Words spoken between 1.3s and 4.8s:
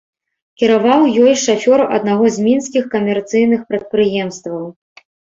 шафёр аднаго з мінскіх камерцыйных прадпрыемстваў.